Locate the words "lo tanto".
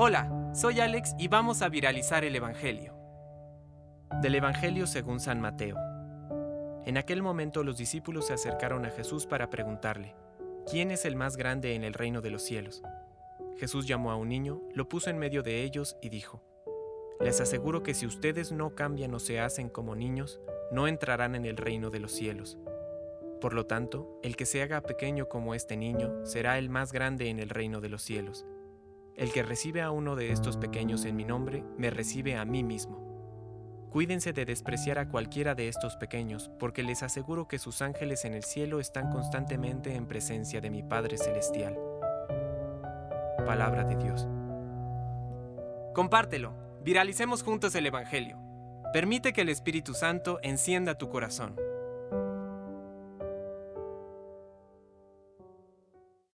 23.52-24.20